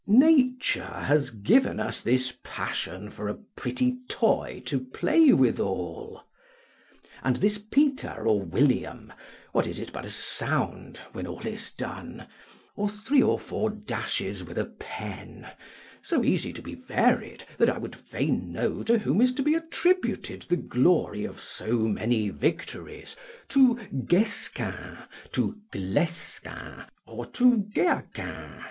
[0.07, 6.23] Nature has given us this passion for a pretty toy to play withal.
[7.21, 9.13] And this Peter or William,
[9.51, 12.25] what is it but a sound, when all is done?
[12.75, 15.47] or three or four dashes with a pen,
[16.01, 19.53] so easy to be varied that I would fain know to whom is to be
[19.53, 23.15] attributed the glory of so many victories,
[23.49, 23.75] to
[24.07, 24.97] Guesquin,
[25.33, 28.59] to Glesquin, or to Gueaquin?